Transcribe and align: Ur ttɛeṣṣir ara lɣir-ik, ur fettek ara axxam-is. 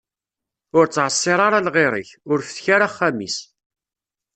Ur 0.77 0.85
ttɛeṣṣir 0.87 1.39
ara 1.47 1.65
lɣir-ik, 1.65 2.09
ur 2.31 2.39
fettek 2.47 2.67
ara 2.75 2.85
axxam-is. 2.89 3.37